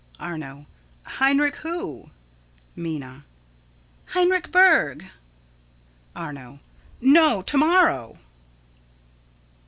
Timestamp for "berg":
4.51-5.05